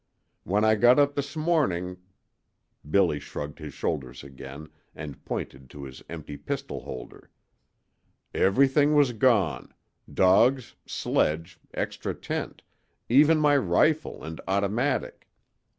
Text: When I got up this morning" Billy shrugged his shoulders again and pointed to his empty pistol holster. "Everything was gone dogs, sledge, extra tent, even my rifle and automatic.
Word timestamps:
When 0.45 0.65
I 0.65 0.73
got 0.73 0.97
up 0.97 1.13
this 1.13 1.37
morning" 1.37 1.97
Billy 2.89 3.19
shrugged 3.19 3.59
his 3.59 3.75
shoulders 3.75 4.23
again 4.23 4.69
and 4.95 5.23
pointed 5.25 5.69
to 5.69 5.83
his 5.83 6.01
empty 6.09 6.37
pistol 6.37 6.79
holster. 6.81 7.29
"Everything 8.33 8.95
was 8.95 9.11
gone 9.13 9.75
dogs, 10.11 10.73
sledge, 10.87 11.59
extra 11.75 12.15
tent, 12.15 12.63
even 13.09 13.37
my 13.37 13.55
rifle 13.55 14.23
and 14.23 14.41
automatic. 14.47 15.29